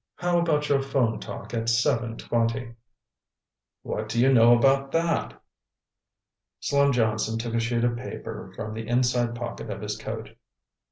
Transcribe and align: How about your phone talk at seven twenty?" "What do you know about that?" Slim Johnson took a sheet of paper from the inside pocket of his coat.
How 0.15 0.39
about 0.39 0.67
your 0.67 0.81
phone 0.81 1.19
talk 1.19 1.53
at 1.53 1.69
seven 1.69 2.17
twenty?" 2.17 2.73
"What 3.83 4.09
do 4.09 4.19
you 4.19 4.33
know 4.33 4.57
about 4.57 4.91
that?" 4.93 5.39
Slim 6.59 6.91
Johnson 6.91 7.37
took 7.37 7.53
a 7.53 7.59
sheet 7.59 7.83
of 7.83 7.95
paper 7.97 8.51
from 8.55 8.73
the 8.73 8.87
inside 8.87 9.35
pocket 9.35 9.69
of 9.69 9.81
his 9.81 9.95
coat. 9.95 10.29